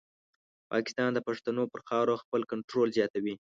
پاکستان 0.71 1.09
د 1.13 1.19
پښتنو 1.27 1.63
پر 1.71 1.81
خاوره 1.87 2.15
خپل 2.23 2.41
کنټرول 2.51 2.87
زیاتوي. 2.97 3.35